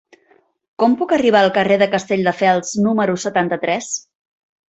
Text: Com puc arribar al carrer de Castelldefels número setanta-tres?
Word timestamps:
Com 0.83 0.95
puc 1.01 1.11
arribar 1.17 1.43
al 1.47 1.51
carrer 1.57 1.77
de 1.83 1.89
Castelldefels 1.91 2.73
número 2.87 3.17
setanta-tres? 3.27 3.93